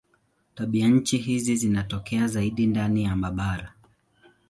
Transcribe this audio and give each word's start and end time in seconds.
Tabianchi 0.55 1.17
hizi 1.17 1.55
zinatokea 1.55 2.27
zaidi 2.27 2.67
ndani 2.67 3.03
ya 3.03 3.15
mabara. 3.15 3.73